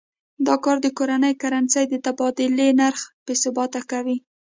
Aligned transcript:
دا 0.47 0.55
کار 0.63 0.77
د 0.81 0.87
کورنۍ 0.97 1.33
کرنسۍ 1.41 1.85
د 1.89 1.95
تبادلې 2.05 2.67
نرخ 2.79 3.01
بې 3.25 3.33
ثباته 3.43 3.81
کوي. 3.91 4.17